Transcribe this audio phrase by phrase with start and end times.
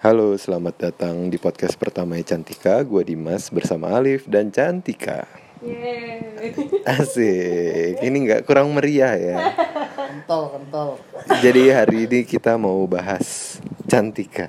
[0.00, 2.80] Halo, selamat datang di podcast pertama Cantika.
[2.88, 5.28] Gue Dimas bersama Alif dan Cantika.
[5.60, 6.56] Yeay.
[6.88, 9.52] Asik, ini nggak kurang meriah ya.
[9.92, 10.96] Kentol, kentol.
[11.44, 13.60] Jadi hari ini kita mau bahas
[13.92, 14.48] Cantika.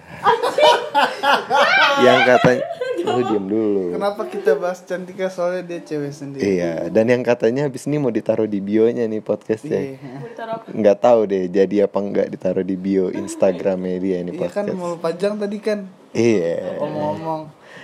[1.99, 2.63] Yang katanya,
[3.04, 3.83] lu diem dulu.
[3.92, 6.42] Kenapa kita bahas Cantika soalnya dia cewek sendiri.
[6.44, 9.78] Iya, dan yang katanya habis ini mau ditaruh di bio-nya nih podcastnya.
[9.78, 9.97] Iya.
[9.99, 10.66] Mau ditaruh apa?
[10.70, 14.78] Nggak tahu deh, jadi apa nggak ditaruh di bio Instagramnya dia ini Iya kan podcast.
[14.78, 15.79] mau pajang tadi kan
[16.12, 16.77] Iya.
[16.77, 17.41] ngomong-ngomong.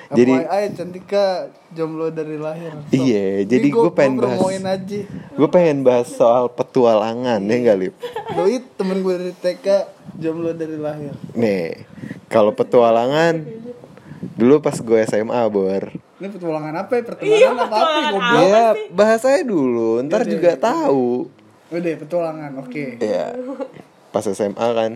[0.07, 1.25] Jadi- FYI Cantika
[1.69, 2.71] jomblo dari lahir.
[2.71, 2.95] Sok.
[2.95, 4.79] Iya, jadi gua- gue pengen gua bahas.
[4.79, 4.99] aja.
[5.35, 7.93] Gue pengen bahas soal petualangan ya nggak Lip?
[8.31, 9.67] Doi temen gue dari TK
[10.15, 11.11] jomblo dari lahir.
[11.33, 11.83] Nih,
[12.25, 13.43] kalau petualangan
[14.37, 15.83] dulu pas gue SMA bor.
[16.17, 17.01] Ini petualangan apa ya?
[17.03, 18.09] Pertemanan apa apa ya?
[18.09, 18.45] Goblok.
[18.45, 20.61] Ya bahasanya dulu, ntar Iya, juga iya.
[20.61, 21.07] tahu.
[21.67, 22.85] Udah petualangan, oke.
[23.01, 23.35] Ya,
[24.09, 24.91] pas SMA kan,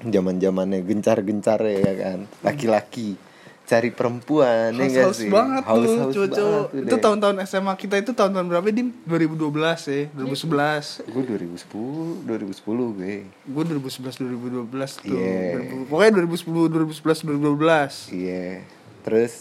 [0.00, 3.20] zaman zamannya gencar-gencar ya kan, laki-laki
[3.64, 5.30] cari perempuan ya Haus, nggak haus sih?
[5.32, 6.36] banget tuh Haus-haus cowok banget
[6.68, 8.88] tuh Itu tahun-tahun SMA kita itu tahun-tahun berapa Dim?
[9.02, 9.48] 2012
[9.88, 12.60] ya 2011 Gue 2010, 2010
[12.92, 13.14] gue.
[13.24, 14.68] Gue 2011 2012
[15.00, 15.64] tuh Iya.
[15.80, 18.46] 2000 Pokoknya 2010 2011 2012 Iya.
[19.00, 19.32] Terus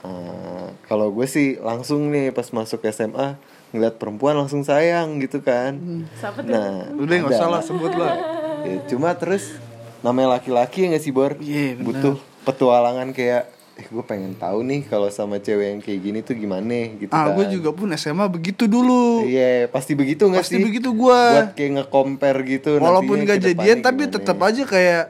[0.00, 3.40] eh, kalau gue sih langsung nih pas masuk SMA
[3.72, 5.72] ngeliat perempuan langsung sayang gitu kan.
[6.14, 6.52] Siapa tuh?
[6.52, 7.38] Nah, Udah nggak ada.
[7.38, 8.14] usah lah sebut lah
[8.62, 9.56] Ya, cuma terus
[10.00, 11.34] namanya laki-laki ya nggak sih Bor?
[11.36, 11.86] Iya, bener.
[11.88, 16.34] Butuh petualangan kayak eh gue pengen tahu nih kalau sama cewek yang kayak gini tuh
[16.34, 17.34] gimana gitu Ah kan.
[17.34, 20.62] gue juga pun SMA begitu dulu Iya, pasti begitu nggak Pasti sih?
[20.62, 21.16] begitu gua.
[21.40, 25.04] Buat kayak nge-compare gitu Walaupun gak jadian tapi tetap aja kayak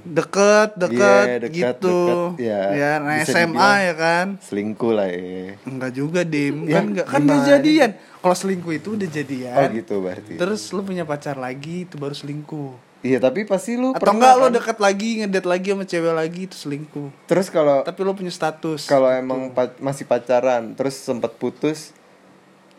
[0.00, 2.00] deket deket Iya, dekat, gitu
[2.32, 2.60] dekat, ya.
[2.72, 5.60] ya nah SMA ya kan selingkuh lah ya.
[5.62, 9.68] enggak juga dim Ya, kan enggak kan udah jadian kalau selingkuh itu udah jadian Oh
[9.68, 10.32] gitu berarti.
[10.34, 14.34] terus lu punya pacar lagi itu baru selingkuh Iya, tapi pasti lu atau pernah enggak
[14.34, 14.52] lo kan?
[14.52, 17.08] deket lagi ngedate lagi sama cewek lagi itu selingkuh.
[17.24, 21.94] Terus kalau tapi lo punya status kalau emang pa- masih pacaran terus sempat putus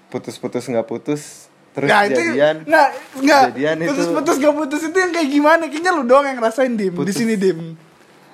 [0.07, 2.65] putus-putus nggak putus terus Nah itu jadian.
[2.65, 5.63] nggak nggak jadian itu- putus putus gak putus itu yang kayak gimana?
[5.65, 6.89] Kayaknya lu doang yang ngerasain dim.
[6.89, 7.15] Di Putus.
[7.15, 7.77] sini dim.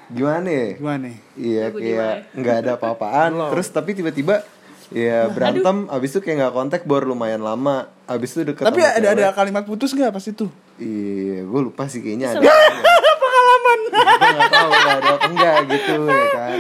[0.07, 0.67] Gimana ya?
[0.73, 1.05] gimana?
[1.35, 3.29] Iya kayak nggak ada apa-apaan.
[3.51, 4.41] Terus tapi tiba-tiba
[4.89, 7.93] ya berantem abis itu kayak nggak kontak bor lumayan lama.
[8.05, 11.99] Abis itu deket tapi ada ada kalimat putus nggak pas itu iya gue lupa sih
[11.99, 12.43] kayaknya ada
[13.21, 13.79] pengalaman.
[13.85, 15.25] Gue nggak tahu nggak ada apa.
[15.25, 16.57] Enggak gitu ya kan.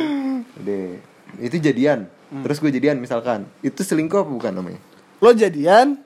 [0.57, 0.91] Deh
[1.37, 1.99] itu jadian.
[2.25, 2.41] Hmm.
[2.41, 3.45] terus gue jadian misalkan.
[3.61, 4.79] Itu selingkuh apa bukan namanya?
[5.17, 5.99] Lo jadian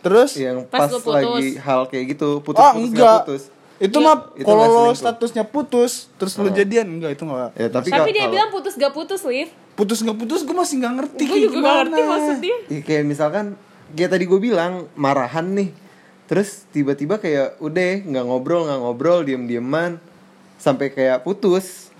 [0.00, 0.34] terus?
[0.34, 3.20] Yang pas, Pas lagi hal kayak gitu putus oh putus enggak.
[3.22, 3.42] putus.
[3.78, 4.04] Itu Iya.
[4.04, 8.10] mah Itu kalau lo statusnya putus terus lo jadian enggak itu enggak ya tapi, Tapi
[8.10, 9.48] dia bilang putus gak putus, Liv.
[9.72, 12.10] putus nggak putus gue masih nggak ngerti Gue juga gak ngerti gimana.
[12.10, 12.56] maksudnya.
[12.66, 13.44] Iya, kayak misalkan
[13.90, 15.68] kayak tadi gue bilang marahan nih
[16.30, 19.98] terus tiba-tiba kayak udah nggak ngobrol nggak ngobrol diem dieman
[20.62, 21.90] sampai kayak putus.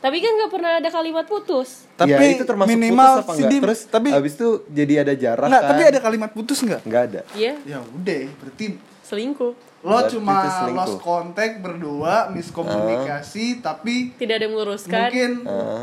[0.00, 1.84] Tapi kan gak pernah ada kalimat putus.
[1.92, 5.12] tapi ya, itu termasuk minimal putus apa si enggak terus tapi habis itu jadi ada
[5.12, 5.70] jarak enggak kan?
[5.76, 6.80] tapi ada kalimat putus nggak?
[6.88, 7.20] Nggak ada.
[7.36, 8.64] Iya, ya udah berarti
[9.04, 9.52] selingkuh.
[9.80, 10.36] lo Berarti cuma
[10.76, 15.08] lost contact berdua miskomunikasi tapi Tidak ada yang meluruskan.
[15.08, 15.30] mungkin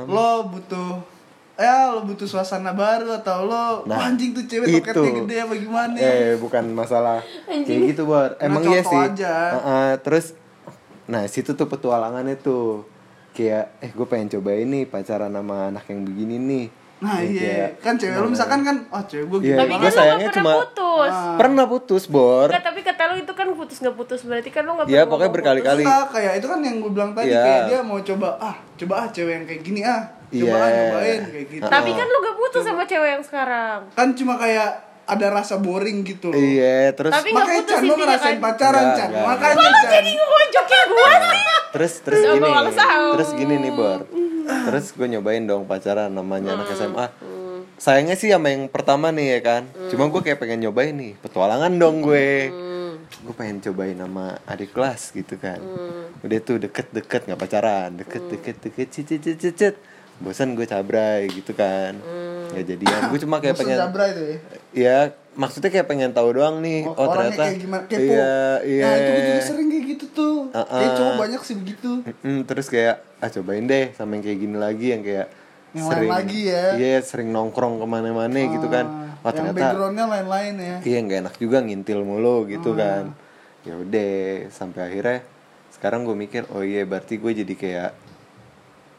[0.09, 1.16] lo butuh
[1.57, 4.85] ya lo butuh suasana baru atau lo Nah, anjing tuh cewek itu.
[4.87, 5.95] toketnya gede apa gimana?
[5.95, 8.37] Eh bukan masalah kayak gitu bor.
[8.37, 9.01] Emang iya contoh sih.
[9.11, 9.33] aja.
[9.53, 10.25] Heeh, terus
[11.05, 12.85] nah situ tuh petualangannya tuh.
[13.31, 16.65] Kayak eh gue pengen coba ini pacaran sama anak yang begini nih
[16.97, 19.69] nah Ya, iya kayak, kan cewek lo misalkan kan oh cewek gue Iya, gitu Tapi
[19.71, 21.13] gua kan sayangnya gak pernah cuma- putus.
[21.37, 24.71] pernah putus bor Enggak, tapi kata lo itu kan putus gak putus berarti kan lo
[24.73, 25.83] gak Iya, pernah pokoknya berkali-kali.
[25.83, 27.41] Enggak, kayak itu kan yang gue bilang tadi Iya.
[27.43, 30.77] kayak dia mau coba ah coba ah cewek yang kayak gini ah coba ah Iya.
[30.83, 31.63] nyobain kayak gitu.
[31.67, 33.79] Tapi kan lo gak putus sama cewek yang sekarang.
[33.89, 34.69] kan cuma kayak
[35.05, 38.27] ada rasa boring gitu loh iya terus Tapi nggak makanya putus Chan lo intinya ngerasain
[38.27, 38.43] kan?
[38.43, 41.45] pacaran Nggak, Chan nggak, makanya Kok Chan jadi ngejokin gue sih?
[41.67, 42.71] terus terus Coba gini
[43.13, 43.99] terus gini nih bor
[44.47, 46.77] terus gue nyobain dong pacaran namanya anak Hmm.
[46.79, 47.05] SMA
[47.77, 49.63] sayangnya sih sama yang pertama nih ya kan?
[49.93, 52.49] Cuma gue kayak pengen nyobain nih petualangan dong gue.
[52.49, 52.65] Hmm.
[53.07, 55.61] gue pengen cobain sama adik kelas gitu kan.
[55.61, 56.25] Hmm.
[56.25, 57.89] udah tuh deket-deket nggak pacaran.
[57.95, 59.75] Deket-deket deket cicit cicit cicit
[60.17, 61.95] bosan gue cabrai gitu kan.
[62.01, 62.51] Hmm.
[62.51, 62.99] nggak jadian.
[63.13, 64.37] Gue cuma kayak Bosan pengen Jabra itu ya?
[64.73, 64.97] Ya
[65.37, 66.81] maksudnya kayak pengen tahu doang nih.
[66.89, 67.83] Oh, oh, ternyata kayak gimana?
[67.85, 68.01] Kepo.
[68.01, 68.35] iya
[68.65, 68.83] iya.
[68.83, 70.35] Nah itu gue juga sering kayak gitu tuh.
[70.49, 70.65] Uh-uh.
[70.81, 71.91] kayak cowok banyak sih begitu.
[72.01, 75.27] Mm-mm, terus kayak ah cobain deh sama yang kayak gini lagi yang kayak
[75.71, 76.63] Yang lain lagi ya.
[76.75, 80.97] iya sering nongkrong ke mana-mana gitu kan Ah, wah yang ternyata backgroundnya lain-lain ya iya
[81.01, 82.77] nggak enak juga ngintil mulu gitu Ah.
[82.77, 83.03] kan
[83.61, 84.09] ya udah
[84.47, 85.19] sampai akhirnya
[85.69, 87.91] sekarang gue mikir oh iya berarti gue jadi kayak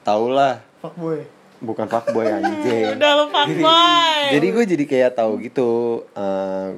[0.03, 1.25] tau lah fuckboy
[1.61, 4.21] bukan fuckboy anjing Udah lu fuckboy.
[4.31, 5.71] jadi gue jadi kayak tahu gitu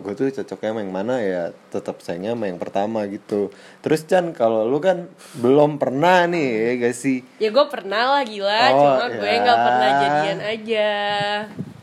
[0.00, 4.32] gue tuh cocoknya sama yang mana ya tetap sayangnya sama yang pertama gitu terus Chan
[4.32, 5.06] kalau lu kan
[5.36, 9.40] belum pernah nih ya gak sih Ya gue pernah lah gila, Oh, cuma gue ya.
[9.40, 10.90] nggak pernah jadian aja.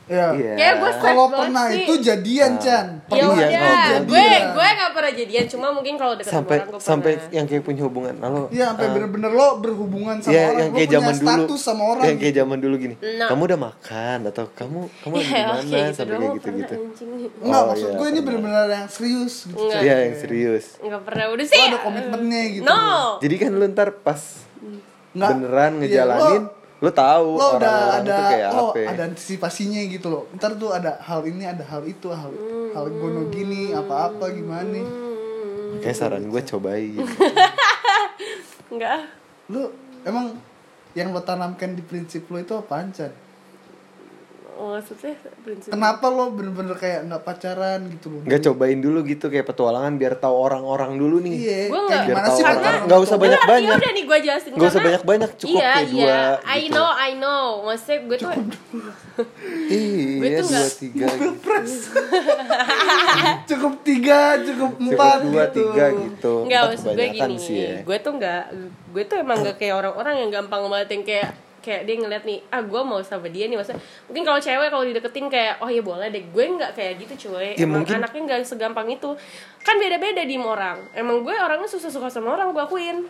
[0.08, 0.32] Ya.
[0.32, 0.54] Iya.
[0.56, 1.84] Kayak gue Kalau pernah sih.
[1.84, 2.86] itu jadian, Chan.
[3.06, 4.02] Ya Iya, kalau jadian.
[4.04, 7.34] gue gue nggak pernah jadian, cuma mungkin kalau deket sama sampai orang gue sampai pernah.
[7.34, 10.70] yang kayak punya hubungan halo Iya, sampai eh, bener-bener lo berhubungan sama ya, orang, yang
[10.70, 12.06] lo kayak zaman dulu sama orang.
[12.06, 13.26] yang kayak zaman dulu gini No.
[13.28, 16.40] kamu udah makan atau kamu kamu lagi Ya, di mana oke, gitu sampai kayak gitu
[16.42, 17.10] pernah, gitu anjing.
[17.38, 18.26] Enggak, Oh, maksud iya, gue ini pernah.
[18.40, 19.60] bener-bener yang serius gitu.
[19.62, 19.82] Enggak.
[19.82, 21.64] Iya yang serius Nggak pernah, udah Lo sih.
[21.66, 22.64] ada komitmennya gitu.
[22.64, 22.80] No.
[23.20, 24.22] jadi kan lu ntar pas
[25.10, 25.30] Nggak.
[25.34, 29.02] beneran Iya, ngejalanin lo- lu tahu lo udah orang-orang ada tuh kayak lo apa ada
[29.10, 30.24] antisipasinya gitu loh.
[30.38, 32.30] Ntar tuh ada hal ini ada hal itu hal
[32.78, 35.08] hal gono gini apa apa gimana
[35.82, 36.98] kayak saran gue cobain.
[38.74, 39.00] Enggak.
[39.48, 39.72] lu
[40.04, 40.36] emang
[40.92, 43.14] yang lo tanamkan di prinsip lo itu apaan Chan?
[44.58, 45.70] Oh, maksudnya prinsip.
[45.70, 50.14] kenapa lo bener-bener kayak nggak pacaran gitu loh nggak cobain dulu gitu kayak petualangan biar
[50.16, 53.18] tahu orang-orang dulu nih iya Gua kayak nggak- gimana Biar sih tahu orang- nggak usah
[53.18, 53.68] banyak- Udah, banyak.
[53.68, 55.94] Ya udah nih gue jelasin Nggak usah karena- banyak-banyak, cukup iya, kayak iya.
[55.94, 56.18] dua,
[56.48, 56.74] I gitu.
[56.74, 57.44] know, I know.
[57.64, 58.30] Maksudnya gue tuh
[59.18, 59.74] Gue
[60.20, 61.30] iya dua nggak- tiga gitu.
[63.48, 67.36] cukup tiga cukup cukup empat dua gitu tiga gitu Enggak, Ntar maksud gue gini.
[67.38, 68.44] sih ya Gue tuh enggak
[68.88, 71.30] gue tuh emang gak kayak orang-orang yang gampang banget yang kayak
[71.68, 74.88] kayak dia ngeliat nih, ah gue mau sama dia nih maksudnya mungkin kalau cewek kalau
[74.88, 77.52] dideketin kayak oh ya boleh deh gue nggak kayak gitu cuy.
[77.54, 79.12] Ya, emang mungkin- anaknya nggak segampang itu.
[79.60, 80.88] Kan beda-beda di orang.
[80.96, 83.04] Emang gue orangnya susah suka sama orang gue akuin.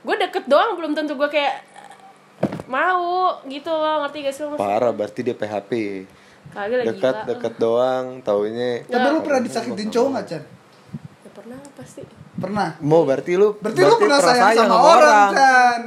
[0.00, 1.64] Gue deket doang belum tentu gue kayak
[2.66, 5.72] mau gitu loh ngerti gak sih lo maksud- parah berarti dia PHP
[6.50, 7.26] kagak lagi dekat gila.
[7.26, 10.42] dekat doang taunya tapi lu pernah disakitin cowok nggak Chan?
[11.20, 12.02] Ya pernah pasti.
[12.32, 12.68] Pernah?
[12.80, 15.82] Mau berarti lu berarti, lu pernah sayang, sama, orang, Chan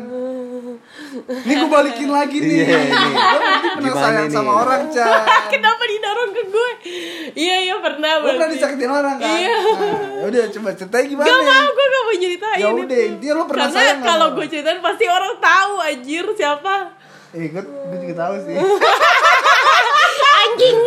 [1.23, 2.93] ini gue balikin lagi nih Iya, ini.
[2.93, 4.35] Lu berarti pernah Gimana sayang nih?
[4.35, 6.69] sama orang Chan kenapa didorong ke gue
[7.33, 9.29] iya iya pernah Lu pernah disakitin orang kan?
[9.33, 9.55] Iya.
[9.57, 11.25] Nah, udah coba ceritain gimana?
[11.25, 14.27] Gak mau, gue gak mau nyeritain Ya udah, intinya lo pernah Karena sayang sama kalau
[14.33, 16.75] gue ceritain pasti orang tahu anjir siapa
[17.33, 18.53] Eh, gue, gue juga tahu sih.
[20.43, 20.77] Anjing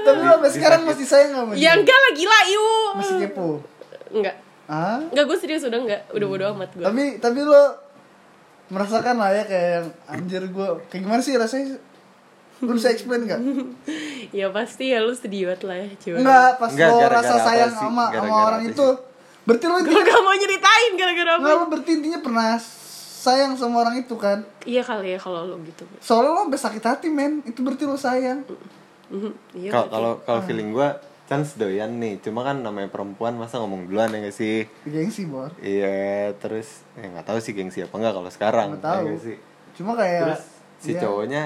[0.00, 1.60] Tapi lo sampai sekarang masih sayang sama dia?
[1.60, 3.48] Ya enggak lah gila yuk Masih kepo?
[4.10, 4.36] Enggak
[4.68, 5.00] Ah?
[5.02, 7.87] Enggak gue serius udah enggak Udah bodo amat gue Tapi, tapi lo
[8.68, 11.80] merasakan lah ya kayak yang anjir gue kayak gimana sih rasanya?
[12.58, 13.38] Lu bisa explain gak?
[14.28, 16.12] Ya pasti ya lu sedih banget lah ya cuy.
[16.20, 17.80] Enggak, pas Enggak, lo rasa apa sayang sih?
[17.80, 18.88] sama sama Gara-gara orang apa itu.
[19.48, 22.48] Berarti lo Gue intinya gak mau nyeritain gara-gara Enggak, apa lo berarti intinya pernah
[23.18, 24.38] sayang sama orang itu kan?
[24.62, 25.82] Iya kali ya kalau lu gitu.
[25.98, 27.40] Soalnya lo sampai sakit hati men.
[27.42, 28.44] Itu berarti lo sayang.
[29.08, 30.88] Mhm, Iya kalau kalau feeling gue
[31.28, 34.64] chance doyan nih cuma kan namanya perempuan masa ngomong duluan ya gak sih?
[34.82, 38.96] Gengsi bor iya terus ya nggak tahu sih gengsi apa enggak kalau sekarang Nggak tahu.
[38.96, 39.36] ya nggak sih?
[39.76, 40.42] Cuma kayak terus
[40.78, 41.42] si ya, cowoknya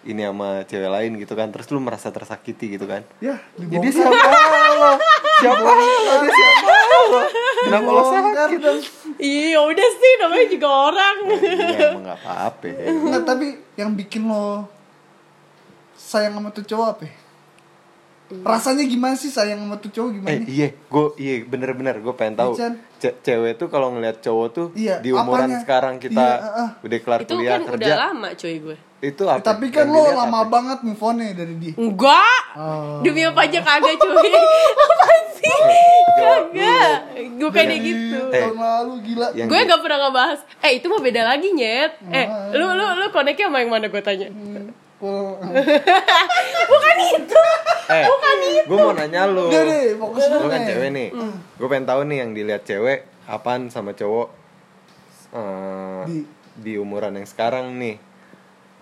[0.00, 3.02] ini sama cewek lain gitu kan terus lu merasa tersakiti gitu kan?
[3.18, 4.90] Ya, jadi siapa lo
[5.36, 5.84] siapa lo
[6.14, 7.20] dia siapa lo
[7.58, 8.58] kenapa lo sakit?
[8.62, 8.80] dong.
[9.18, 11.16] Iya udah sih namanya juga orang.
[11.26, 14.70] Iya emang nggak apa-apa Enggak, tapi yang bikin lo
[15.92, 17.06] sayang sama tuh cowok apa?
[18.30, 18.40] Ya?
[18.42, 20.30] Rasanya gimana sih sayang sama tuh cowok gimana?
[20.30, 22.52] Eh iya, gue iya bener-bener gue pengen tahu.
[22.54, 22.76] Chan.
[22.96, 25.58] Ce- cewek tuh kalau ngeliat cowok tuh Iya, di umuran apanya?
[25.60, 26.68] sekarang kita Iya, uh, uh.
[26.80, 27.78] udah kelar Itu kuliah kan kerja.
[27.78, 29.44] udah lama cuy gue Itu Eh, apa?
[29.46, 30.50] tapi kan lo lama apa?
[30.50, 30.98] banget move
[31.30, 31.72] dari dia.
[31.74, 32.98] Enggak Oh.
[33.00, 34.10] Demi apa aja kagak cuy
[34.82, 35.58] Apaan sih
[36.10, 36.96] Kagak
[37.38, 38.42] Gue kayak Dari gitu Eh.
[38.42, 39.26] Tahun lalu gila.
[39.30, 43.46] Gue gak pernah ngebahas eh itu mah beda lagi nyet eh lu lu lu koneknya
[43.46, 44.26] sama yang mana gue tanya
[44.98, 45.38] Kalau
[46.70, 47.42] bukan itu.
[47.88, 48.04] Eh,
[48.62, 49.46] gue mau nanya lu.
[49.46, 51.08] Udah deh, fokus Lu kan cewek nih.
[51.54, 54.28] Gue pengen tahu nih yang dilihat cewek apaan sama cowok
[55.30, 56.18] eh, Di.
[56.56, 57.96] di umuran yang sekarang nih.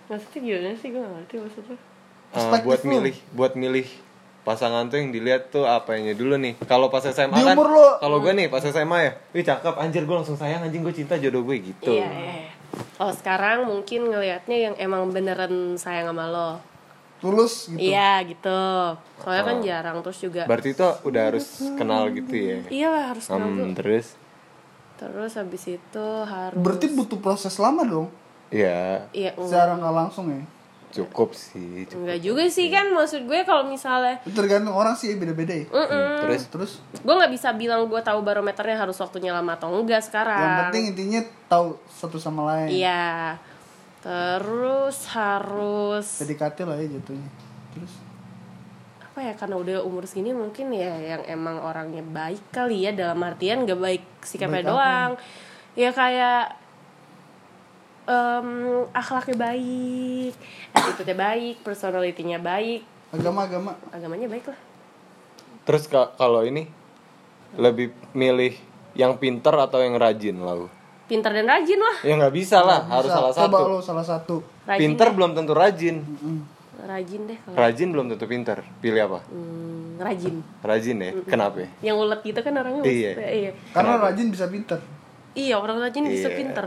[0.07, 0.87] maksudnya gimana sih?
[0.87, 1.77] Gue gak ngerti maksudnya
[2.27, 2.89] Eh, Perspektif buat lu.
[2.89, 3.87] milih buat milih
[4.43, 6.55] pasangan tuh yang dilihat tuh apanya dulu nih.
[6.61, 7.55] Kalau pas SMA Di kan
[7.97, 11.15] kalau gue nih pas SMA ya wih cakep anjir gue langsung sayang anjing gue cinta
[11.15, 11.91] jodoh gue gitu.
[11.93, 12.35] Iya iya
[12.95, 16.51] kalau sekarang mungkin ngelihatnya yang emang beneran sayang sama lo
[17.17, 17.81] tulus gitu.
[17.81, 18.61] iya gitu
[19.17, 19.63] soalnya kan Oh.
[19.63, 23.73] jarang terus juga berarti tuh udah harus kenal gitu ya iya lah harus kenal Hmm,
[23.73, 24.13] terus
[24.95, 28.07] terus habis itu harus Berarti butuh proses lama dong.
[28.49, 30.41] ya iya enggak, Secara nggak langsung ya.
[30.89, 31.99] Cukup sih cukup.
[32.01, 35.65] enggak juga sih kan maksud gue kalau misalnya Itu tergantung orang sih beda-beda ya.
[35.65, 36.23] Mm-mm.
[36.23, 40.39] terus Terus gue nggak bisa bilang gue tahu barometernya harus waktunya lama atau enggak sekarang
[40.39, 42.71] yang penting intinya tahu satu sama lain.
[42.73, 43.35] iya
[43.99, 47.29] terus harus PDKT lah ya jatuhnya.
[47.71, 47.93] Terus
[49.01, 53.17] apa ya karena udah umur segini mungkin ya yang emang orangnya baik kali ya dalam
[53.19, 54.71] artian gak baik sikapnya Baik apa?
[54.71, 55.11] doang
[55.73, 56.43] ya kayak
[58.07, 58.47] em,
[58.89, 60.33] akhlaknya baik
[60.71, 64.59] attitude-nya baik personality-nya baik agama agama agamanya baik lah
[65.63, 66.63] Terus ka- kalau ini
[67.53, 68.55] lebih milih
[68.93, 70.71] yang pinter atau yang rajin lau?
[71.05, 73.15] pintar dan rajin lah Ya nggak bisa lah, harus Bisa.
[73.17, 73.63] salah coba satu.
[73.65, 74.35] lo salah satu
[74.65, 75.13] rajin Pinter deh.
[75.13, 75.95] belum tentu rajin.
[76.77, 78.57] rajin deh kalau Rajin belum tentu pinter.
[78.77, 79.19] Pilih apa?
[79.25, 81.11] Hmm, rajin Rajin ya.
[81.25, 81.57] Kenapa?
[81.57, 81.69] ya?
[81.83, 83.11] yang ulet gitu kan orangnya Iya.
[83.11, 84.79] maksudnya, iya karena rajin bisa pinter
[85.33, 86.37] Iya orang rajin bisa Iya.
[86.37, 86.65] pinter.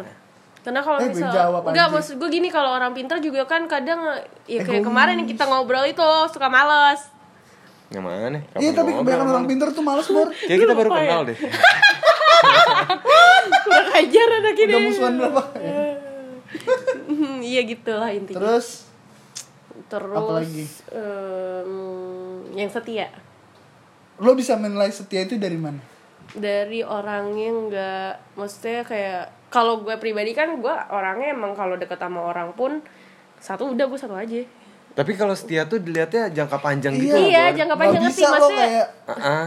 [0.61, 1.97] Karena kalau Eh, misal gue jawab, enggak anjing.
[1.97, 4.01] maksud gue gini kalau orang pinter juga kan kadang
[4.45, 4.87] ya kayak Egois.
[4.87, 7.01] kemarin yang kita ngobrol itu suka males.
[7.89, 8.39] Yang mana?
[8.45, 9.51] Kapan iya tapi kebanyakan orang lu?
[9.51, 10.97] pinter tuh males bor Kayak kita baru ya?
[11.01, 11.37] kenal deh.
[13.61, 14.65] Kurang ajar anak ini.
[14.67, 15.43] udah musuhan berapa
[17.43, 18.39] iya gitulah intinya.
[18.39, 18.87] terus
[19.87, 20.65] Terus apa lagi?
[20.89, 21.73] em,
[22.53, 23.11] yang setia
[24.17, 25.81] lo bisa menilai setia itu dari mana
[26.33, 32.23] dari orangnya nggak maksudnya kayak kalau gue pribadi kan gue orangnya emang kalau deket sama
[32.23, 32.79] orang pun
[33.37, 34.47] satu udah gue satu aja.
[34.91, 37.15] Tapi kalau setia tuh dilihatnya jangka panjang gitu.
[37.15, 37.19] Iya.
[37.19, 37.57] Iya, Bor.
[37.59, 38.59] jangka panjang ngerti lo maksudnya.
[38.61, 39.47] kayak Ah-ah.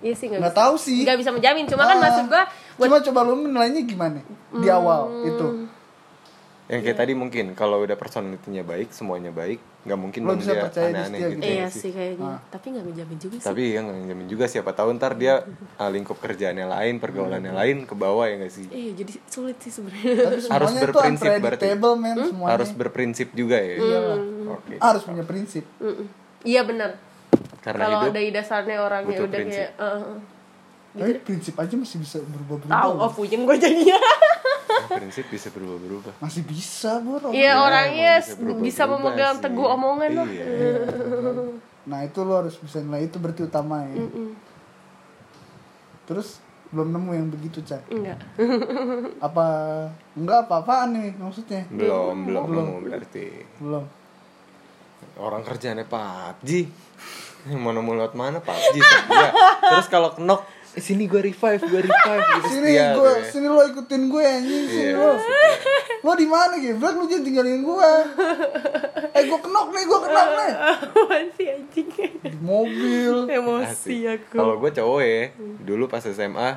[0.00, 2.02] Iya sih nggak tahu sih nggak bisa menjamin cuma kan Ah.
[2.02, 2.42] maksud gua
[2.80, 4.18] buat cuma coba lo menilainya gimana
[4.56, 5.46] di awal itu
[6.70, 10.62] Yang kayak tadi mungkin kalau udah personalitinya baik, semuanya baik, nggak mungkin Lo bisa dia
[10.68, 11.40] percaya di aneh-aneh setia gitu.
[11.40, 11.50] gitu.
[11.50, 14.70] iya ya sih kayaknya tapi nggak menjamin juga sih Tapi ya nggak ngejamin juga siapa
[14.76, 15.34] tahu ntar dia
[15.82, 18.64] ah, lingkup kerjaannya lain, pergaulannya lain ke bawah ya nggak sih?
[18.70, 20.14] iya jadi sulit sih sebenarnya
[20.54, 21.66] Harus berprinsip berarti.
[21.96, 23.74] men semuanya Harus berprinsip juga ya.
[23.80, 24.18] Iyalah.
[24.50, 24.74] Oke.
[24.78, 25.64] harus punya prinsip
[26.42, 26.98] iya benar
[27.62, 29.68] Karena kalau hidup ada dasarnya orangnya butuh udah prinsip.
[29.70, 30.18] kayak eh, eh.
[30.90, 33.96] tapi prinsip aja masih bisa berubah-berubah tahu oh puyeng gue jadinya
[34.86, 36.12] prinsip bisa berubah-berubah.
[36.18, 39.42] masih bisa bro iya Ya, orangnya bisa berubah-berubah bisa memegang sih.
[39.42, 40.44] teguh omongan lah Iya.
[41.82, 43.96] nah itu lo harus bisa nilai itu berarti utama ya
[46.04, 46.38] terus
[46.70, 48.18] belum nemu yang begitu cak enggak
[49.26, 49.46] apa
[50.14, 53.26] enggak apa-apaan nih maksudnya Belum, belum, nemu berarti.
[53.58, 53.84] belum
[55.16, 56.68] Orang kerjaannya PUBG.
[57.56, 59.28] Mau nemu lewat mana PUBG setia.
[59.66, 62.48] Terus kalau knock, sini gue revive, gue revive gitu.
[62.48, 63.26] Sini setia gue tuh ya.
[63.26, 64.64] sini lo ikutin gue anjing.
[64.64, 65.12] Sini Iya, lo.
[66.00, 67.90] Lo di mana geblek lu jangan tinggalin gue
[69.10, 70.52] eh gue kenok nih gue kenok nih.
[70.86, 71.88] Apaan sih anjing?
[72.22, 73.14] Di mobil.
[73.28, 74.36] Emosi aku.
[74.36, 75.22] Kalau gue cowok ya,
[75.60, 76.50] dulu pas SMA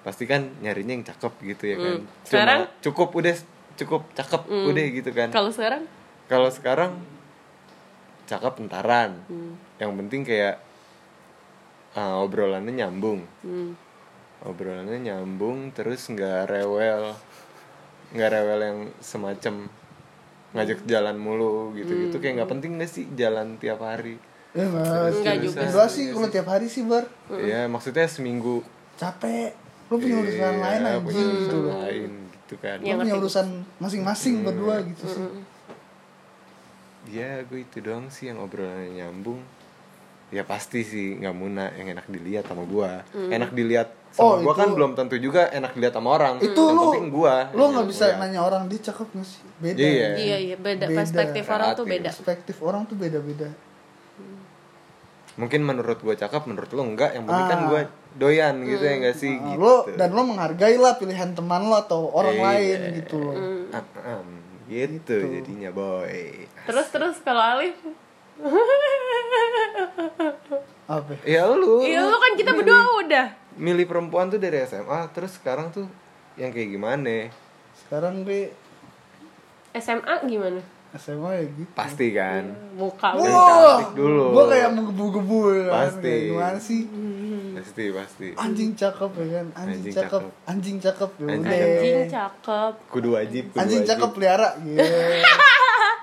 [0.00, 1.94] pasti kan nyarinya yang cakep gitu ya kan.
[1.98, 2.60] Cuma Sekarang?
[2.78, 3.34] cukup udah
[3.74, 5.28] cukup cakep udah gitu kan.
[5.28, 5.82] kalau sekarang?
[6.26, 6.92] Kalau sekarang
[8.24, 9.18] cakep entaran.
[9.26, 9.58] Hmm.
[9.76, 10.54] Yang penting kayak
[11.96, 13.24] ah, obrolannya nyambung.
[13.42, 13.72] hmm.
[14.44, 17.16] Obrolannya nyambung terus nggak rewel.
[18.12, 19.66] Nggak rewel yang semacam
[20.54, 22.16] ngajak jalan mulu gitu-gitu.
[22.20, 24.20] Kayak nggak penting gak sih jalan tiap hari.
[24.56, 27.04] eh Enggak juga enggak sih kalau tiap hari sih bar.
[27.32, 28.62] Ya maksudnya seminggu.
[29.00, 29.52] Capek.
[29.86, 32.76] Lo punya urusan Iya, lain punya anjing urusan gitu loh lain gitu kan.
[32.78, 33.46] lo Yang punya urusan
[33.78, 35.26] masing-masing berdua gitu sih.
[37.06, 39.38] Ya gue itu doang sih yang obrolannya nyambung
[40.26, 43.06] Ya pasti sih nggak muna yang enak dilihat sama gua.
[43.14, 46.34] Enak dilihat Oh, sama gua kan itu- belum tentu juga enak dilihat sama orang.
[46.38, 48.18] Itu Yang lo penting gua lo yang nggak bisa lihat.
[48.18, 49.42] nanya orang dia cakep nggak sih?
[49.56, 49.78] Beda.
[49.78, 50.08] Iya.
[50.16, 50.98] iya iya beda, Beda.
[50.98, 52.10] perspektif orang tuh beda.
[52.10, 53.48] Perspektif orang tuh beda-beda.
[55.36, 57.68] Mungkin menurut gua cakep, menurut lo enggak Yang penting kan Ah.
[57.68, 57.80] gua
[58.16, 59.30] doyan gitu ya nggak sih?
[59.30, 59.60] Nah, gitu.
[59.60, 62.42] lo dan lo menghargai lah pilihan teman lo atau orang Iya.
[62.42, 63.36] lain gitu loh.
[63.70, 64.24] Ah, ah,
[64.66, 66.48] gitu, jadinya boy.
[66.64, 67.76] Terus terus kalau Alif
[70.86, 71.12] apa?
[71.24, 71.82] Ya lu.
[71.82, 73.26] Iya lu kan kita berdua udah.
[73.56, 75.88] Milih perempuan tuh dari SMA Terus sekarang tuh
[76.36, 77.32] yang kayak gimana?
[77.74, 78.52] Sekarang gue
[79.74, 80.60] SMA gimana?
[80.94, 81.72] SMA ya gitu.
[81.72, 82.44] Pasti kan.
[82.72, 84.24] Muka Yang Wah, cantik dulu.
[84.32, 85.60] gue kayak menggebu-gebu ya.
[85.62, 85.72] Kan.
[85.74, 86.06] Pasti.
[86.06, 86.80] Kayak gimana sih?
[87.56, 88.26] Pasti, pasti.
[88.36, 89.46] Anjing cakep ya kan?
[89.54, 90.20] Anjing, Anjing cakep.
[90.22, 90.22] cakep.
[90.46, 92.72] anjing cakep ya Anjing anjing cakep.
[92.86, 93.90] Kudu wajib, kudu anjing wajib.
[93.90, 94.48] cakep pelihara.
[94.60, 94.84] Gitu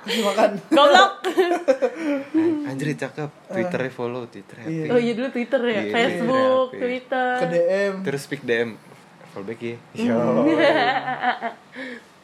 [0.04, 1.12] Kasih makan goblok
[2.66, 4.86] Anjir cakep, Twitternya follow, Twitternya Iya.
[4.90, 5.82] oh iya dulu Twitter ya.
[5.82, 6.80] Iya, Facebook iya.
[6.80, 7.30] Twitter.
[7.38, 8.70] Ke DM Terus speak DM,
[9.30, 10.20] follow back ya Yo,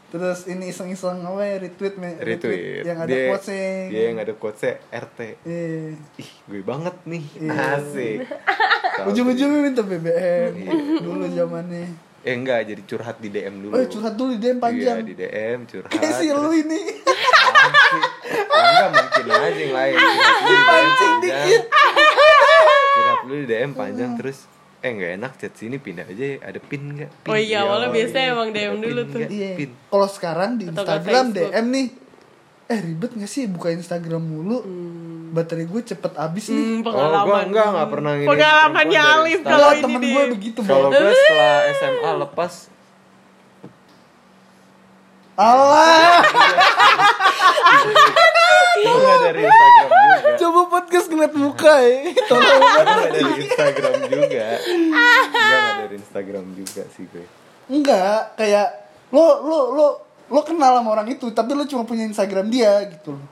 [0.09, 2.81] terus ini iseng-iseng apa ya retweet me- retweet.
[2.81, 7.77] yang ada Dia- quotesnya Dia yang ada quotesnya RT eh Ih, gue banget nih, Iya.
[7.77, 8.17] asik.
[9.07, 10.71] Ujung-ujungnya minta BBM Iya.
[10.99, 11.85] dulu zamannya.
[12.19, 13.71] Eh enggak, jadi curhat di DM dulu.
[13.71, 14.97] Oh curhat dulu di DM panjang.
[14.97, 15.87] Iya, di DM curhat.
[15.89, 16.81] Kayak si lu ini.
[18.49, 20.09] Enggak mungkin aja yang lain Curhat
[20.41, 21.21] dulu di DM Pancing panjang.
[21.21, 21.63] dikit.
[22.89, 24.39] Curhat dulu di DM panjang terus
[24.79, 26.37] Eh nggak enak chat sini pindah aja ya.
[26.41, 27.11] Ada pin nggak?
[27.19, 27.29] Pin.
[27.29, 28.31] Oh iya, awalnya Yo, biasanya iya.
[28.31, 29.19] emang DM dulu tuh.
[29.19, 29.29] nggak?
[29.29, 29.71] iya Pin.
[29.85, 31.25] kalau sekarang di nggak Instagram.
[31.29, 31.87] DM nih
[32.69, 34.61] eh ribet gak sih buka Instagram mulu
[35.31, 39.39] baterai gue cepet habis nih Hmm, Oh, pengalaman gua enggak enggak pernah ngirim pengalamannya Alif
[39.41, 42.53] kalau ini temen gue begitu Kalau gue setelah SMA lepas
[45.33, 46.21] Allah
[48.79, 50.37] Itu nggak dari Instagram juga.
[50.39, 52.61] coba podcast ngeliat muka ya tolong
[53.03, 54.47] dari Instagram juga.
[54.63, 57.25] Enggak nggak dari Instagram juga sih gue.
[57.67, 58.67] enggak kayak
[59.09, 59.87] lo lo lo
[60.25, 63.25] lo kenal sama orang itu tapi lo cuma punya Instagram dia gitu loh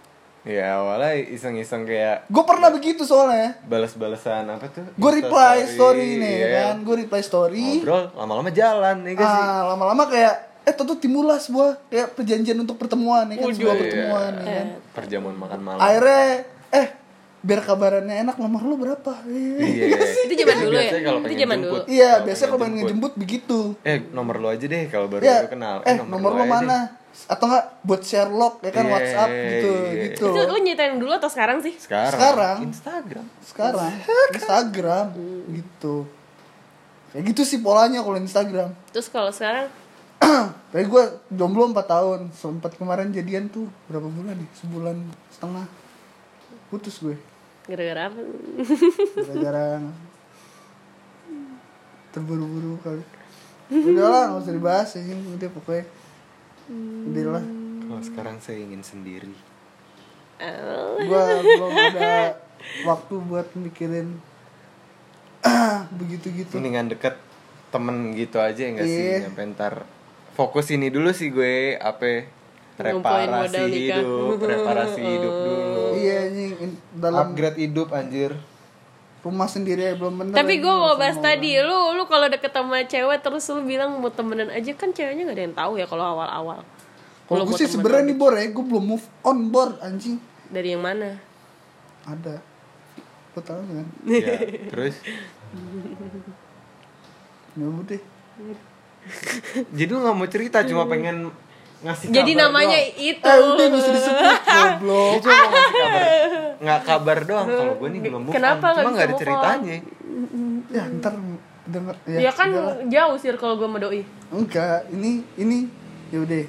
[0.44, 4.88] Ya awalnya iseng-iseng kayak gue pernah begitu soalnya balas-balasan apa tuh?
[4.96, 6.48] gue reply story nih iya.
[6.72, 9.42] kan gue reply story Ngobrol lama-lama jalan ya gak sih?
[9.44, 10.36] ah lama-lama kayak
[10.68, 13.56] eh tentu timbullah sebuah kayak perjanjian untuk pertemuan ya kan Waduh.
[13.56, 13.82] sebuah Iya.
[13.82, 15.80] pertemuan ya kan Perjamuan makan malam.
[15.80, 16.24] akhirnya
[16.70, 16.88] eh
[17.40, 19.96] biar kabarannya enak nomor lu berapa Iya.
[20.22, 20.92] Itu zaman dulu ya?
[21.00, 21.82] Kalau Itu zaman jemput.
[21.82, 21.84] dulu.
[21.88, 25.50] iya biasanya kalau pengen ngejemput begitu Eh nomor lu aja deh kalau baru ya baru
[25.50, 25.76] kenal.
[25.82, 26.80] eh nomor lo aja mana
[27.26, 30.02] atau enggak buat share log ya kan Iya, WhatsApp gitu iya.
[30.06, 31.72] gitu Itu lu nyetain dulu atau sekarang sih?
[31.72, 31.80] deh.
[31.80, 32.12] Sekarang.
[32.14, 32.58] Sekarang.
[32.62, 33.26] Instagram.
[33.42, 33.92] sekarang
[34.30, 35.06] Instagram
[35.50, 35.96] gitu
[37.08, 39.66] kayak gitu sih polanya kalau Instagram Terus kalau sekarang
[40.74, 44.98] kayak gue jomblo 4 tahun sempat kemarin jadian tuh berapa bulan nih sebulan
[45.32, 45.66] setengah
[46.68, 47.16] putus gue
[47.68, 48.20] gara-gara apa?
[49.28, 49.66] gara-gara
[52.12, 53.04] terburu-buru kali
[53.68, 55.86] udahlah nggak usah dibahas ya udah pokoknya
[57.12, 57.46] udahlah
[57.88, 59.32] Kalau sekarang saya ingin sendiri.
[60.44, 61.00] Oh.
[61.00, 62.36] gue belum ada
[62.84, 64.20] waktu buat mikirin
[66.00, 67.16] begitu-gitu Mendingan deket
[67.72, 69.04] temen gitu aja ya nggak sih?
[69.08, 69.18] Iya.
[69.32, 69.74] Nyampe ntar
[70.38, 72.30] fokus ini dulu sih gue apa
[72.78, 75.84] reparasi hidup, reparasi hidup dulu.
[75.98, 78.38] iya anjing in- dalam Upgrade hidup anjir.
[79.18, 81.36] rumah sendiri aja belum bener Tapi gue mau bahas orang.
[81.36, 85.26] tadi, lu lu kalau deket sama cewek terus lu bilang mau temenan aja kan ceweknya
[85.26, 86.62] gak ada yang tahu ya kalau awal-awal.
[87.26, 90.72] kalau Lu gue sih sebenarnya nih bor ya gue belum move on bor anjing dari
[90.72, 91.18] yang mana?
[92.06, 92.40] ada
[93.34, 94.38] lo tau kan Ya,
[94.70, 94.96] terus
[97.52, 98.00] ya udah
[99.70, 101.30] jadi lu nggak mau cerita cuma pengen
[101.78, 103.06] ngasih Jadi kabar namanya doang.
[103.06, 103.22] itu.
[103.24, 105.12] eh udah gak usah disebut goblok.
[105.14, 106.04] Dia cuma mau ngasih kabar.
[106.58, 107.48] Nggak kabar doang.
[107.48, 109.76] Kalau gue nih belum move Kenapa cuma nggak ada ceritanya.
[110.68, 111.14] ya ntar
[111.64, 111.96] denger.
[112.08, 112.76] Ya, kan udahlah.
[112.84, 114.02] jauh sih kalau gue sama doi.
[114.28, 115.58] enggak ini ini
[116.10, 116.44] ya udah.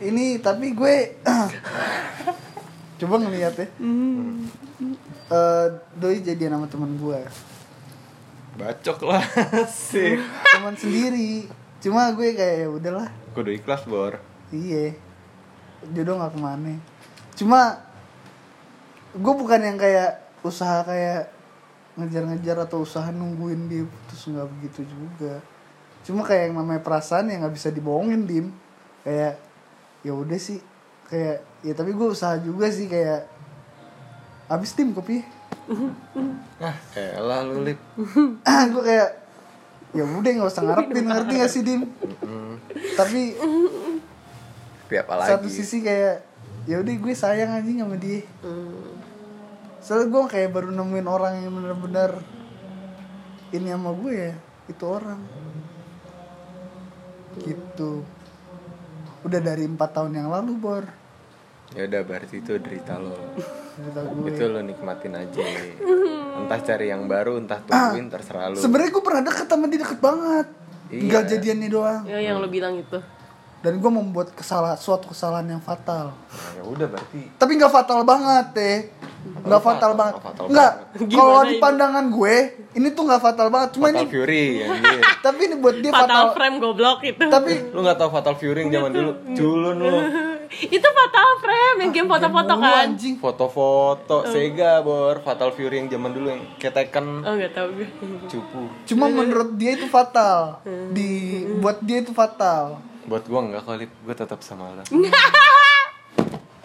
[0.00, 0.94] Ini tapi gue
[3.00, 3.68] coba ngeliat ya.
[5.28, 7.20] Eh, doi jadian sama teman gue
[8.56, 9.24] bacok lah.
[9.68, 10.20] Sih
[10.52, 11.48] teman sendiri.
[11.82, 13.08] Cuma gue kayak ya udahlah.
[13.34, 14.20] Kudu ikhlas bor.
[14.52, 14.94] Iya.
[15.90, 16.74] Jodoh nggak ke mana.
[17.34, 17.60] Cuma
[19.12, 21.32] gue bukan yang kayak usaha kayak
[21.98, 25.42] ngejar-ngejar atau usaha nungguin dia putus nggak begitu juga.
[26.06, 28.46] Cuma kayak yang namanya perasaan yang nggak bisa dibohongin dim.
[29.02, 29.40] Kayak
[30.06, 30.60] ya udah sih.
[31.10, 33.26] Kayak ya tapi gue usaha juga sih kayak
[34.48, 35.24] habis tim kopi
[36.62, 37.78] ah elah lu lip.
[38.48, 39.10] Ah gue kayak
[39.92, 41.84] ya udah nggak usah ngarepin ngerti gak sih dim
[42.96, 43.36] tapi
[44.88, 45.30] tapi apa lagi?
[45.36, 46.24] satu sisi kayak
[46.68, 48.24] ya udah gue sayang anjing sama dia.
[49.80, 52.20] Soalnya gue kayak baru nemuin orang yang benar-benar
[53.56, 54.32] ini sama gue ya
[54.68, 55.20] itu orang.
[57.40, 58.04] Gitu.
[59.24, 60.84] Udah dari empat tahun yang lalu bor.
[61.72, 63.16] Ya udah berarti itu derita lo
[64.22, 65.40] itu lo nikmatin aja.
[66.42, 68.56] Entah cari yang baru entah tungguin terserah lo.
[68.56, 70.46] sebenarnya gue pernah deket sama dia deket banget.
[70.88, 71.00] Iya.
[71.08, 72.02] nggak jadiannya doang.
[72.04, 73.00] Ya yang lu bilang itu.
[73.62, 76.10] dan gue membuat kesalahan suatu kesalahan yang fatal.
[76.10, 78.76] Nah, ya udah berarti tapi nggak fatal banget teh.
[79.22, 80.14] Nggak fatal, fatal, banget.
[80.50, 80.72] nggak
[81.14, 81.62] kalau di ini?
[81.62, 82.34] pandangan gue
[82.74, 83.68] ini tuh nggak fatal banget.
[83.78, 87.22] Cuma Fatal ini Fury anjir tapi ini buat dia Fatal fatal, frame goblok itu.
[87.30, 89.10] tapi lu nggak tahu Fatal Fury yang zaman dulu?
[89.30, 89.98] Culun lu
[90.54, 92.84] itu fatal frame yang game foto-foto Dulu, kan.
[92.86, 93.14] anjing.
[93.16, 94.16] Foto-foto.
[94.26, 95.20] Sega bor.
[95.20, 97.88] Fatal Fury yang zaman dulu yang keteken Oh nggak tahu gue.
[98.26, 98.60] cupu.
[98.84, 100.60] Cuma menurut dia itu fatal.
[100.90, 101.10] Di
[101.56, 102.78] buat dia itu fatal.
[103.02, 104.82] Buat gua nggak kali gua tetap sama lo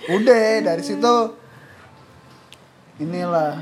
[0.07, 1.15] udah dari situ
[2.97, 3.59] inilah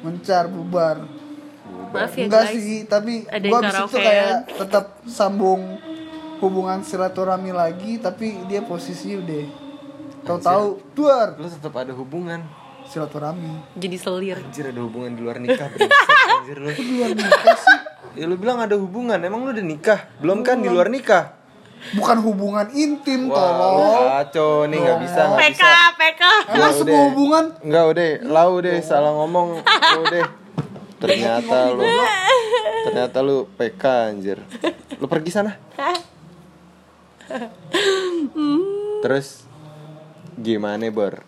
[0.00, 1.06] mencar bubar.
[1.86, 2.54] Maaf ya enggak guys.
[2.54, 4.02] sih tapi abis itu karaokean.
[4.02, 5.78] kayak tetap sambung
[6.40, 9.44] hubungan silaturahmi lagi tapi dia posisi udah
[10.22, 12.42] tahu-tahu duar lu tetap ada hubungan.
[12.86, 13.74] Silaturahmi.
[13.74, 14.38] Jadi selir.
[14.38, 15.66] anjir ada hubungan di luar nikah
[16.38, 16.70] anjir lu.
[16.70, 17.78] Duar nikah sih.
[18.14, 20.06] Ya lu bilang ada hubungan emang lu udah nikah?
[20.22, 21.34] Belum kan di luar nikah?
[21.92, 25.70] Bukan hubungan intim Wah, lu tolong kacau nih nggak bisa nggak PK, bisa.
[25.98, 26.22] PK.
[26.48, 27.06] emang Ya sebuah udah.
[27.12, 27.44] hubungan?
[27.62, 29.48] Enggak udah, lau deh salah ngomong.
[29.66, 30.26] Lu deh.
[30.96, 31.82] Ternyata lu.
[32.88, 34.38] Ternyata lu PK anjir.
[34.96, 35.52] Lu pergi sana.
[39.04, 39.46] Terus
[40.38, 41.22] gimana, Bor?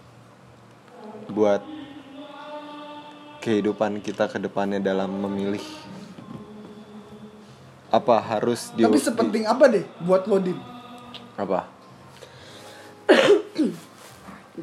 [1.29, 1.63] Buat
[3.43, 5.63] kehidupan kita ke depannya dalam memilih
[7.89, 10.61] apa harus di tapi sepenting apa deh buat lo dim
[11.41, 11.65] Apa?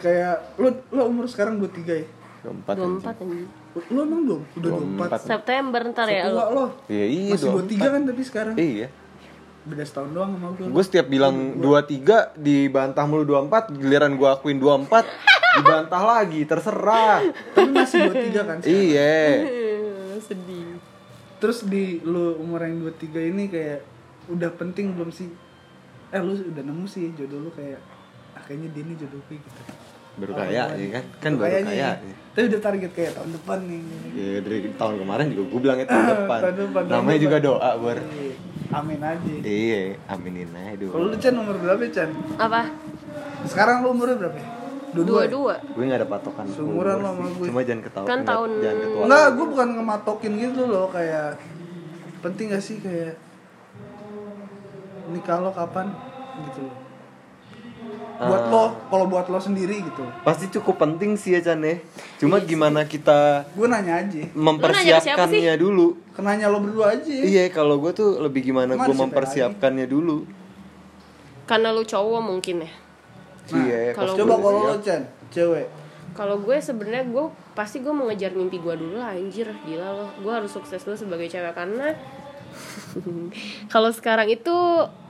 [0.03, 2.05] Kayak lu lu umur sekarang 23 ya?
[2.45, 3.49] 24 24 anjing.
[3.89, 4.41] Lu emang belum?
[4.59, 5.25] Udah 24.
[5.25, 5.33] 24.
[5.33, 6.77] September ntar ya lo.
[6.85, 7.81] Iya, iya Masih 24.
[7.81, 8.55] 23 kan tapi sekarang.
[8.59, 8.87] Iya.
[9.65, 10.65] Beda setahun doang sama gue.
[10.69, 14.85] Gue setiap bilang 23 dibantah mulu 24, giliran gue akuin 24
[15.57, 17.25] dibantah lagi, terserah.
[17.49, 18.69] Tapi masih 23 kan sekarang.
[18.69, 19.17] Iya.
[19.41, 20.77] Eh, Sedih.
[21.35, 23.81] Terus di lu umur yang 23 ini kayak
[24.27, 25.33] udah penting belum sih?
[26.09, 27.81] Eh lu udah nemu sih jodoh lu kayak
[28.33, 29.61] ah, kayaknya dia nih jodoh gue gitu.
[30.15, 31.03] Baru kaya ya kan?
[31.19, 31.73] Kan baru kaya.
[31.73, 31.89] ya.
[32.31, 33.81] Tapi udah target kayak tahun depan nih.
[34.13, 36.39] Ya dari tahun kemarin juga gue bilangnya tahun depan.
[36.39, 37.25] tahun depan, tahun Namanya depan.
[37.25, 37.97] juga doa, Bor.
[38.71, 39.33] Amin aja.
[39.39, 40.91] Iya, aminin aja dulu.
[40.91, 42.09] Kalau lu Chan umur berapa Chan?
[42.35, 42.61] Apa?
[43.45, 44.47] Sekarang lu umurnya berapa ya?
[44.95, 45.03] Ya?
[45.03, 45.55] Dua-dua.
[45.75, 47.45] Gue gak ada patokan Seumuran umur lo sama gue.
[47.51, 51.29] Cuma jangan ketawa Kan tahun- Jangan ketua Enggak, gue bukan ngematokin gitu loh kayak
[52.23, 53.13] penting gak sih kayak
[55.05, 55.91] nikah lo kapan
[56.47, 56.75] gitu loh.
[58.15, 58.49] Buat Ah.
[58.49, 60.03] lo, kalau buat lo sendiri gitu.
[60.21, 61.75] Pasti cukup penting sih ya Chan ya
[62.15, 64.23] Cuma gimana kita Gue nanya aja.
[64.31, 67.11] mempersiapkannya dulu Kenanya lo berdua aja.
[67.11, 70.23] Iya kalau gue tuh lebih gimana gue mempersiapkannya dulu
[71.43, 72.71] Karena lu cowok mungkin ya.
[73.47, 75.67] Iya kalau Coba kalau lo Chan, cewek.
[76.11, 80.31] Kalau gue sebenarnya gue pasti gue mengejar mimpi gue dulu lah anjir gila loh gue
[80.31, 81.91] harus sukses dulu sebagai cewek karena
[83.67, 84.55] kalau sekarang itu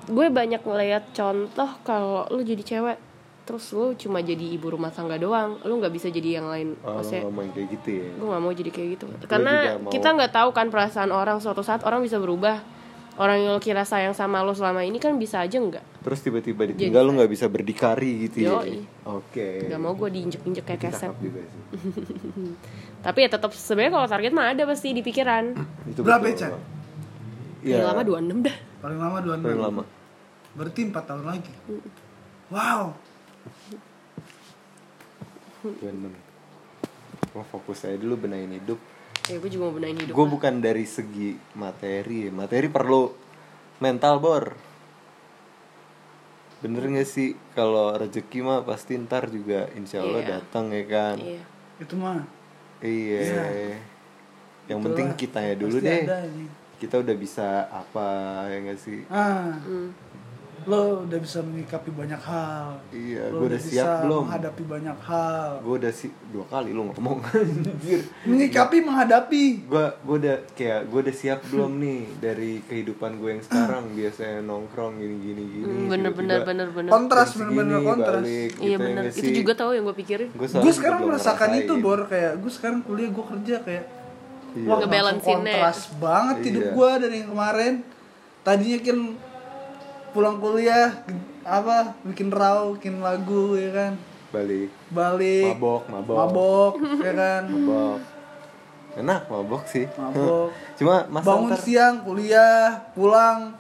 [0.06, 2.98] gue banyak ngeliat contoh kalau lu jadi cewek
[3.46, 6.74] terus lu cuma jadi ibu rumah tangga doang lu nggak bisa jadi yang lain.
[6.82, 8.10] Oh, lo maksudnya ngomong kayak gitu ya?
[8.18, 9.06] gue nggak mau jadi kayak gitu.
[9.30, 9.92] Karena juga mau.
[9.94, 12.74] kita nggak tahu kan perasaan orang suatu saat orang bisa berubah.
[13.16, 16.04] Orang yang lo kira sayang sama lo selama ini kan bisa aja nggak.
[16.04, 18.60] Terus tiba-tiba ditinggal lu nggak bisa berdikari gitu ya.
[19.08, 19.72] Oke.
[19.72, 21.14] Nggak mau gue diinjek-injek kayak keset
[23.06, 25.54] tapi ya tetap sebenarnya kalau target mah ada pasti di pikiran.
[25.86, 26.42] Itu Berapa, betul.
[26.42, 26.52] Chan?
[27.62, 27.86] Iya.
[27.86, 29.42] Paling lama 26 dah Paling lama 26.
[29.50, 29.84] Paling lama.
[30.54, 31.54] Berarti 4 tahun lagi.
[32.54, 32.94] Wow.
[35.66, 36.14] 26
[37.34, 38.78] Wah fokus aja dulu benahin hidup.
[39.26, 42.30] Ya gue juga mau benahin hidup Gue bukan dari segi materi.
[42.30, 43.10] Materi perlu
[43.82, 44.54] mental bor.
[46.62, 47.34] Bener gak sih?
[47.58, 50.30] Kalau rezeki mah pasti ntar juga insya Allah Iya.
[50.38, 51.18] datang ya kan?
[51.18, 51.42] Iya.
[51.82, 52.22] Itu mah.
[52.86, 53.22] Iya.
[53.26, 54.86] Yang Itulah.
[54.86, 56.02] penting kitanya dulu pasti deh.
[56.06, 56.20] ada.
[56.78, 58.08] Kita udah bisa apa
[58.46, 59.92] ya gak sih Ah, Hmm.
[60.66, 62.82] lo udah bisa menyikapi banyak hal.
[62.90, 64.26] Iya, Lo gue udah siap belum?
[64.26, 65.62] menghadapi banyak hal.
[65.62, 68.02] Gue udah sih dua kali lu ngomong anjir.
[68.26, 69.44] Menyikapi menghadapi.
[69.64, 74.42] Gue gue udah kayak gue udah siap belum nih dari kehidupan gue yang sekarang biasanya
[74.42, 75.70] nongkrong gini gini gini.
[75.70, 78.16] Hmm, bener bener tiba-tiba bener bener Kontras jam bener-bener segini kontras.
[78.18, 79.36] balik, iya gitu ya bener nggak itu sih?
[79.38, 81.62] juga tahu yang gue pikirin Gua Gue sekarang merasakan ngerasain.
[81.62, 83.86] itu bor kayak gue sekarang kuliah gue kerja kayak
[84.56, 84.68] Iya.
[84.72, 86.72] wah langsung kontras banget hidup Iya.
[86.72, 87.74] gue dari yang kemarin.
[88.42, 89.00] Tadinya kan
[90.10, 90.90] pulang kuliah
[91.42, 93.94] apa bikin raw, bikin lagu ya kan,
[94.32, 96.74] balik balik mabok mabok mabok
[97.06, 98.00] ya kan, mabok
[98.96, 100.50] enak mabok sih mabok.
[100.80, 103.54] cuma masa Bangun ntar siang kuliah, pulang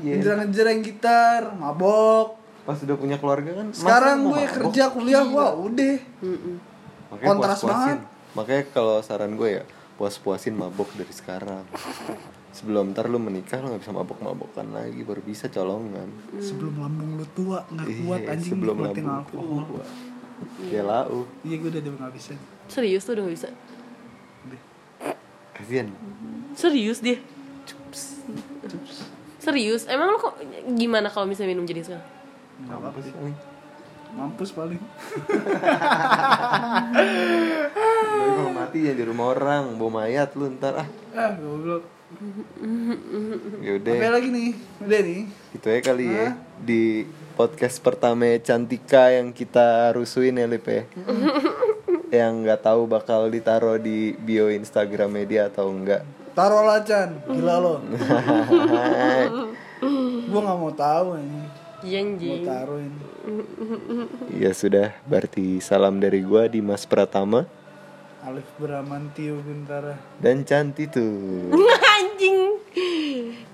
[0.00, 0.16] Iya.
[0.16, 2.36] ngejar-ngejar gitar, mabok.
[2.62, 4.54] pas udah punya keluarga kan Sekarang gue mabok?
[4.64, 5.96] kerja kuliah, wah udah.
[7.12, 7.98] Kontras banget.
[8.32, 9.64] Makanya kalau saran gue ya
[9.94, 11.62] puas-puasin mabok dari sekarang.
[12.50, 16.06] Sebelum ntar lu menikah lu gak bisa mabok-mabokan lagi baru bisa colongan.
[16.34, 19.62] Sebelum lambung lu tua nggak kuat Iya, anjing sebelum lambung alkohol.
[19.66, 19.84] tua.
[20.66, 21.24] Ya lau.
[21.40, 22.32] Iya gue udah udah nggak bisa.
[22.66, 23.48] serius tuh udah gak bisa
[25.52, 25.86] Kasian.
[26.54, 27.16] serius dia
[29.38, 30.34] serius emang lo kok
[30.72, 32.02] gimana kalau misalnya minum jenis sekarang
[32.62, 33.12] Nggak apa-apa sih.
[34.12, 34.76] Mampus paling.
[38.72, 40.88] Mati ya di rumah orang, bawa mayat lu ntar ah.
[41.12, 41.84] Ah goblok.
[43.60, 44.00] Yaudah.
[44.00, 44.56] Apa lagi nih?
[44.80, 45.22] Udah nih.
[45.52, 47.04] Itu ya kali ya di
[47.36, 50.88] podcast pertama Cantika yang kita rusuin ya Lip ya.
[52.24, 56.08] yang nggak tahu bakal ditaruh di bio Instagram media atau enggak.
[56.32, 57.76] Taruh lah Chan, gila lo.
[60.32, 61.44] gue nggak mau tahu ini.
[61.84, 63.04] iya Mau anjing taruh ini.
[64.32, 67.44] Ya sudah, berarti salam dari gua Dimas Pratama
[68.22, 69.98] Alif Bramantio Bintara.
[70.18, 71.50] dan Canti tuh.
[71.96, 72.54] anjing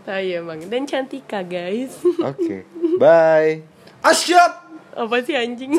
[0.04, 2.64] Nah, iya emang dan cantika guys Oke,
[2.96, 3.61] bye.
[4.00, 4.64] Asyap.
[4.94, 5.76] apa sih anjing